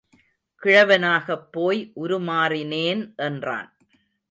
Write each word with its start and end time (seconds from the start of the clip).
கிழவனாகப் 0.61 1.51
போய் 1.51 1.91
உருமாறினேன் 1.95 3.15
என்றான். 3.15 3.69